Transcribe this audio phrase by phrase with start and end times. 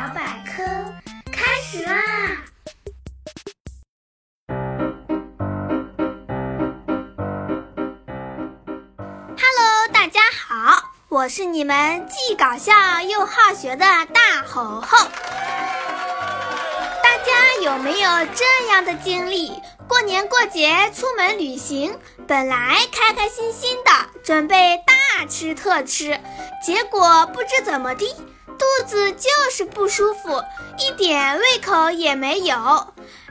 [0.00, 0.62] 小百科
[1.30, 2.00] 开始啦
[9.36, 14.96] ！Hello，大家好，我是你们既搞笑又好学的大猴猴。
[17.02, 19.52] 大家有没有这样的经历？
[19.86, 21.94] 过年过节出门旅行，
[22.26, 23.90] 本来开开心心的
[24.24, 26.18] 准备大吃特吃，
[26.64, 28.16] 结果不知怎么地。
[28.60, 30.42] 肚子就是不舒服，
[30.78, 32.54] 一点胃口也没有。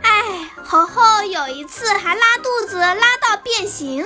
[0.01, 4.03] 哎，猴猴有一次还拉肚子拉到变形。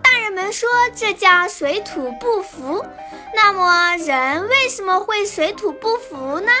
[0.00, 2.86] 大人们说这叫水土不服。
[3.34, 6.52] 那么人为什么会水土不服呢？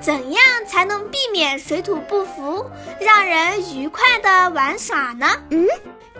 [0.00, 2.68] 怎样才能避免水土不服，
[3.00, 5.26] 让人愉快的玩耍呢？
[5.50, 5.68] 嗯，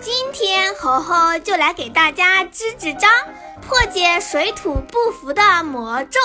[0.01, 3.09] 今天猴猴就来给大家支支招。
[3.66, 6.19] 破解水土不服的魔咒。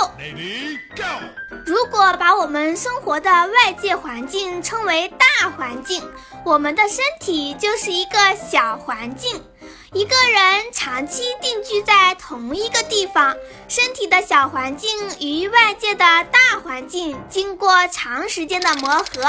[1.65, 6.01] 如果把我们生活的外界环境称为大环境，
[6.45, 8.17] 我们的身体就是一个
[8.49, 9.43] 小环境。
[9.91, 13.35] 一个人长期定居在同一个地方，
[13.67, 19.23] 身体的小环境与外界的大环境经过长时间的磨合，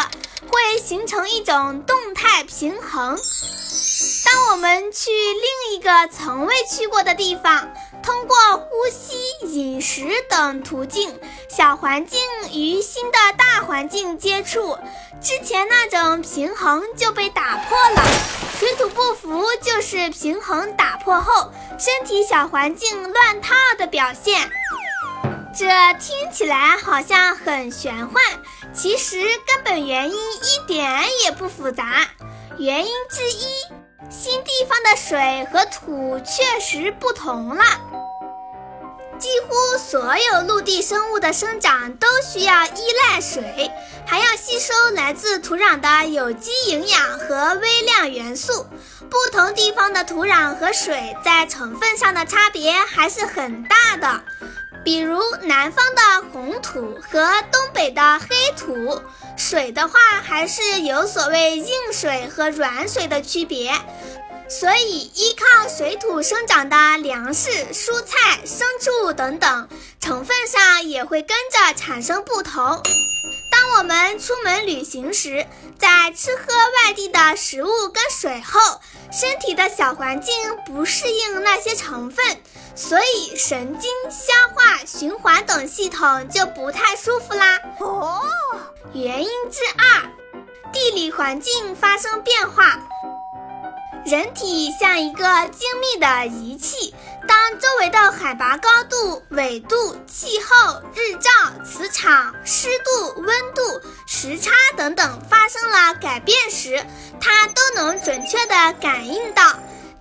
[0.46, 3.18] 会形成一种动态平衡。
[4.34, 9.14] 当我们去另一个从未去过的地方，通过呼吸、
[9.46, 12.20] 饮食等途径，小环境
[12.52, 14.76] 与新的大环境接触，
[15.22, 18.02] 之前那种平衡就被打破了。
[18.58, 24.50] 水土不服就是平衡打破后，身体小环境乱套的表现。
[25.56, 25.68] 这
[26.00, 28.20] 听起来好像很玄幻，
[28.74, 32.08] 其实根本原因一点也不复杂。
[32.58, 33.46] 原因之一，
[34.16, 37.64] 新地方的水和土确实不同了。
[39.18, 43.70] 几乎所有陆地生物的生长都需要依赖水，
[44.06, 48.66] 还要吸收来自土壤的有机营养和微量元素。
[49.10, 54.22] 不同地方的土壤和水在成分上的差别还是很大的。
[54.84, 59.00] 比如南方的红土和东北的黑土，
[59.34, 63.72] 水的话还是有所谓硬水和软水的区别，
[64.48, 69.68] 所以依靠水土生长的粮食、蔬菜、牲畜等等
[70.00, 72.82] 成分上也会跟着产生不同。
[73.50, 75.46] 当我们出门旅行时，
[75.78, 80.34] 在吃喝外地的食物跟水后，身体的小环境
[80.66, 82.24] 不适应那些成分。
[82.76, 87.60] 所以，神经、消化、循环等系统就不太舒服啦。
[87.78, 88.20] 哦，
[88.92, 90.02] 原因之二，
[90.72, 92.78] 地理环境发生变化。
[94.04, 96.94] 人体像一个精密的仪器，
[97.26, 101.30] 当周围的海拔高度、纬度、气候、日照、
[101.64, 106.84] 磁场、湿度、温度、时差等等发生了改变时，
[107.18, 109.42] 它都能准确地感应到。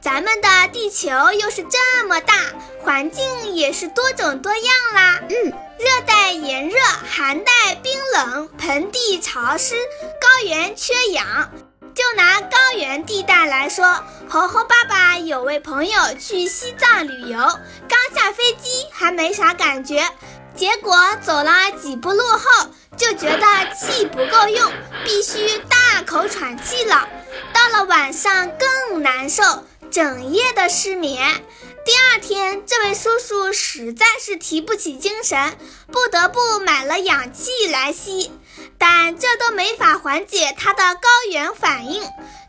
[0.02, 1.10] 咱们的地球
[1.40, 2.36] 又是这么大，
[2.84, 4.64] 环境也是多种多样
[4.94, 5.22] 啦。
[5.30, 6.78] 嗯，热带炎热，
[7.10, 9.76] 寒带冰冷，盆地潮湿，
[10.20, 11.50] 高原缺氧。
[11.96, 20.10] 就拿高原地带来说，猴猴爸爸有位朋友去西藏旅游，刚下飞机还没啥感觉，
[20.56, 23.46] 结果走了几步路后就觉得
[23.76, 24.72] 气不够用，
[25.06, 27.08] 必须大口喘气了。
[27.54, 29.44] 到了晚上更难受。
[29.92, 31.44] 整夜的失眠，
[31.86, 35.56] 第二天，这位叔叔实在是提不起精神，
[35.92, 38.32] 不得不买了氧气来吸，
[38.78, 42.04] 但这都没法缓解他的高原反应。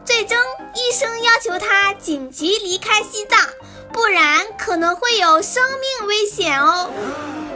[0.05, 0.37] 最终，
[0.75, 3.41] 医生要求他紧急离开西藏，
[3.93, 6.91] 不然可能会有生命危险哦。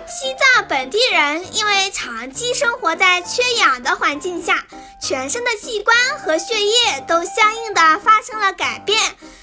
[0.06, 4.64] 西藏本地人因为长期生活在缺氧的环境下，
[5.02, 8.98] 全身的器官和血液都相应的发生了改变。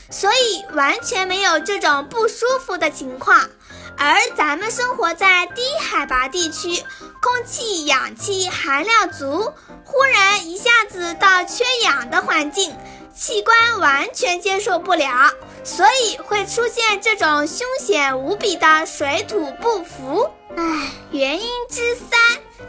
[0.09, 3.49] 所以完全没有这种不舒服的情况，
[3.97, 6.83] 而咱们生活在低海拔地区，
[7.21, 9.53] 空气氧气含量足，
[9.83, 12.75] 忽然一下子到缺氧的环境，
[13.15, 15.31] 器官完全接受不了，
[15.63, 20.29] 所以会出现这种凶险无比的水土不服。
[20.57, 22.19] 唉，原因之三，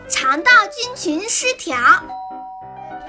[0.08, 1.76] 肠道菌群失调。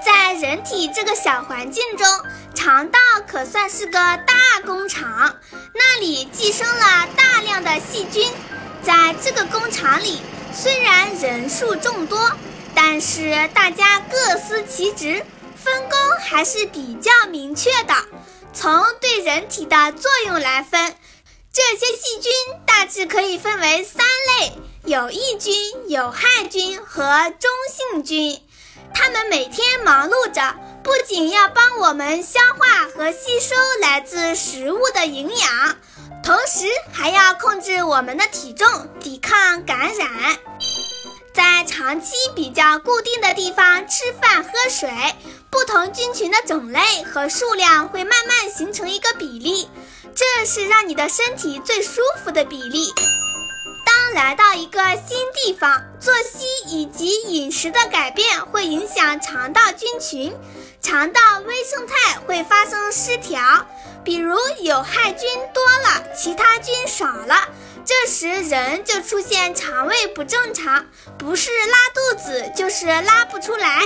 [0.04, 2.06] 在人体这个小环境中，
[2.54, 5.36] 肠道可算是个大工厂，
[5.74, 8.30] 那里寄生了大量的细菌。
[8.82, 10.20] 在这个工厂里，
[10.54, 12.30] 虽然人数众多，
[12.74, 15.24] 但是大家各司其职，
[15.56, 17.94] 分工还是比较明确的。
[18.54, 20.94] 从对人体的作用来分，
[21.52, 22.32] 这些细菌
[22.64, 24.06] 大致可以分为三
[24.40, 24.52] 类：
[24.84, 25.54] 有益菌、
[25.88, 28.40] 有害菌和中性菌。
[29.00, 35.76] 它们每天忙碌着，不仅要帮我们消化和吸收来自食物的营养，
[36.20, 38.66] 同时还要控制我们的体重，
[38.98, 40.36] 抵抗感染。
[41.32, 44.90] 在长期比较固定的地方吃饭喝水，
[45.48, 49.70] 不同菌群的种类和数量会慢慢形成一个比例，
[50.12, 52.92] 这是让你的身体最舒服的比例。
[54.18, 60.36] 来到一个新地方，作息以及饮食的改变会影响肠道菌群，
[60.80, 63.40] 肠道微生态会发生失调，
[64.02, 67.48] 比如有害菌多了，其他菌少了，
[67.84, 70.84] 这时人就出现肠胃不正常，
[71.16, 73.82] 不是拉肚子就是拉不出来。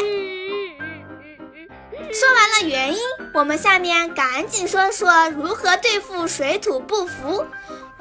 [2.11, 3.01] 说完了原因，
[3.35, 7.47] 我们下面赶紧说说如何对付水土不服。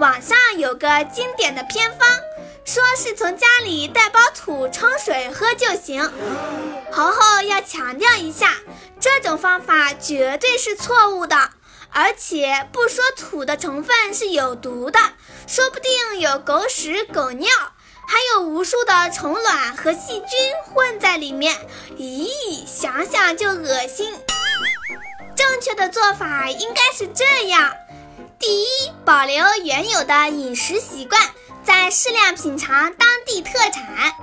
[0.01, 2.09] 网上有个经典的偏方，
[2.65, 6.01] 说是从家里带包土冲水喝就行。
[6.91, 8.55] 猴猴要强调一下，
[8.99, 11.51] 这种方法绝对是错误的，
[11.91, 14.99] 而且不说土的成分是有毒的，
[15.45, 17.47] 说不定有狗屎、狗尿，
[18.07, 20.29] 还有无数的虫卵和细菌
[20.65, 21.55] 混在里面。
[21.95, 22.27] 咦，
[22.65, 24.15] 想想就恶心。
[25.35, 27.71] 正确的做法应该是这样。
[28.41, 28.65] 第一，
[29.05, 31.21] 保留原有的饮食习惯，
[31.63, 34.15] 再适量品尝当地特产。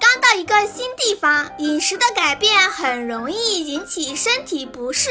[0.00, 5.10] 刚到一个新地方，饮食的改变很容易引起身体不适，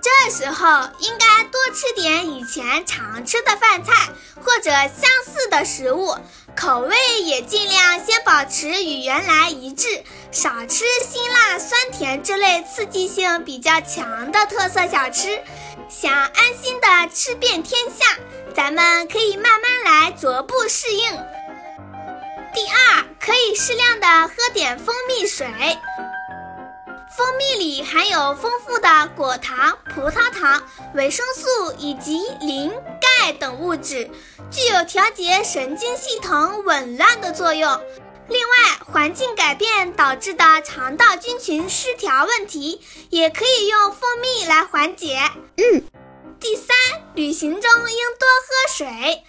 [0.00, 0.66] 这时候
[1.00, 4.08] 应该多吃点以前常吃的饭菜
[4.42, 6.16] 或者相似的食物，
[6.56, 15.38] 口味也尽量先保持与原来一致，少吃辛辣酸甜之类刺激性比较强的特色小吃。
[15.90, 18.16] 想安心的吃遍天下，
[18.54, 21.04] 咱们可以慢慢来，逐步适应。
[22.54, 25.48] 第二，可以适量的喝点蜂蜜水。
[27.16, 30.62] 蜂蜜里含有丰富的果糖、葡萄糖、
[30.94, 34.08] 维生素以及磷、钙等物质，
[34.48, 37.80] 具有调节神经系统紊乱的作用。
[38.30, 42.80] 另外，环境改变导致的肠道菌群失调问题，
[43.10, 45.20] 也可以用蜂蜜来缓解。
[45.56, 45.82] 嗯，
[46.38, 46.76] 第三，
[47.14, 49.24] 旅行中应多喝水，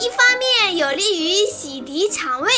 [0.00, 2.50] 一方面有利于洗涤肠胃，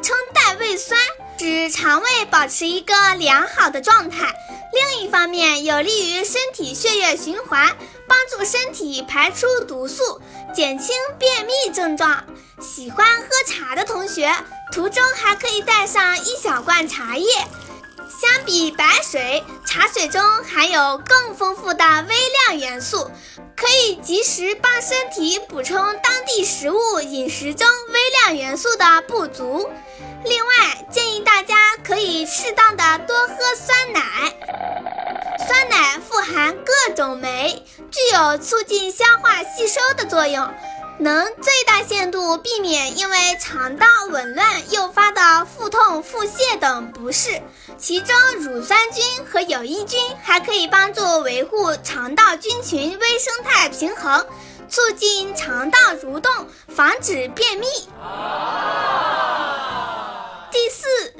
[0.00, 1.00] 称代胃酸，
[1.36, 4.28] 使肠胃保持一个良好的状态；
[4.72, 7.76] 另一方面有利于身体血液循环，
[8.08, 10.22] 帮助身体排出毒素，
[10.54, 12.24] 减轻便秘症状。
[12.60, 14.32] 喜欢喝茶的同学，
[14.72, 17.26] 途中还可以带上一小罐茶叶。
[18.20, 22.14] 相比白水，茶水中含有更丰富的微
[22.48, 23.10] 量元素，
[23.56, 29.68] 可以及时帮身体补充当地食物饮食中微量元素的不足。
[30.24, 34.00] 另外，建议大家可以适当的多喝酸奶。
[35.46, 40.48] 酸奶富含各种酶，具有促进消化吸收的作用。
[40.98, 47.42] 能最大限度避免因为肠道紊乱诱发的腹痛、腹泻等不适。
[47.76, 54.24] 其中，乳酸菌和有益菌还可以帮助维护肠道菌群微生态平衡，
[54.68, 56.32] 促进肠道蠕动，
[56.68, 57.66] 防止便秘。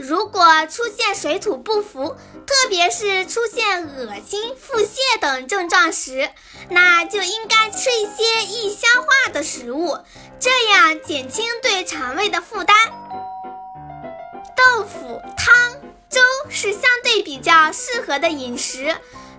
[0.06, 2.14] 如果出现水土不服，
[2.46, 6.28] 特别是出现恶心、腹泻等症状时，
[6.68, 9.96] 那就应该吃一些易消化的食物，
[10.38, 12.76] 这样减轻对肠胃的负担。
[14.54, 15.72] 豆腐、汤、
[16.10, 16.20] 粥
[16.50, 18.94] 是相对比较适合的饮食。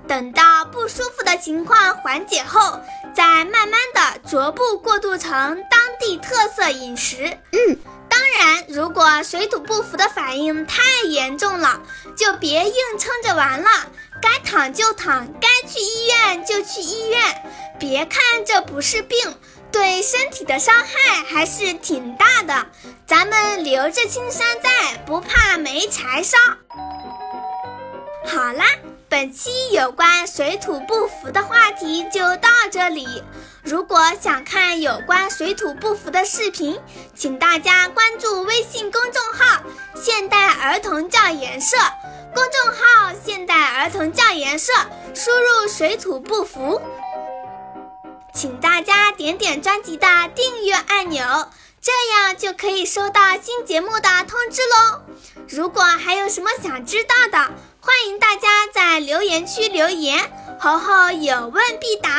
[0.07, 2.79] 等到不舒服的情况缓解后，
[3.15, 7.37] 再慢慢的逐步过渡成当地特色饮食。
[7.51, 7.77] 嗯。
[8.67, 11.81] 如果水土不服的反应太严重了，
[12.17, 13.69] 就别硬撑着玩了。
[14.21, 17.19] 该躺就躺，该去医院就去医院。
[17.79, 19.17] 别看这不是病，
[19.71, 22.65] 对身体的伤害还是挺大的。
[23.05, 26.37] 咱们留着青山在，不怕没柴烧。
[28.25, 28.65] 好啦。
[29.07, 33.23] 本期有关水土不服的话题就到这里。
[33.63, 36.79] 如果想看有关水土不服的视频，
[37.15, 39.61] 请大家关注微信公众号
[39.95, 41.77] “现代儿童教研社”。
[42.33, 44.73] 公众号“现代儿童教研社”，
[45.13, 46.81] 输入“水土不服”，
[48.33, 51.23] 请大家点点专辑的订阅按钮，
[51.85, 55.01] 这样就可以收到新节目的通知喽。
[55.47, 57.37] 如果还有什么想知道的，
[57.79, 60.19] 欢迎大家在留言区留言，
[60.59, 62.09] 猴猴有问必答。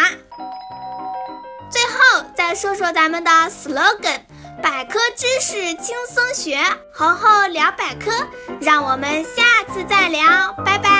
[1.68, 4.20] 最后再说说咱们的 slogan：
[4.62, 6.62] 百科知识轻松学，
[6.94, 8.12] 猴猴聊百科，
[8.60, 10.95] 让我们下次再聊，拜拜。